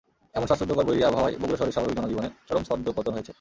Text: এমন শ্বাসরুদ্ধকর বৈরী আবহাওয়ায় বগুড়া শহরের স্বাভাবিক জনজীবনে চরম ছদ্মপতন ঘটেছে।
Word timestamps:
এমন 0.35 0.45
শ্বাসরুদ্ধকর 0.47 0.85
বৈরী 0.87 1.01
আবহাওয়ায় 1.03 1.35
বগুড়া 1.37 1.59
শহরের 1.59 1.75
স্বাভাবিক 1.75 1.95
জনজীবনে 1.97 2.29
চরম 2.47 2.63
ছদ্মপতন 2.63 3.11
ঘটেছে। 3.13 3.29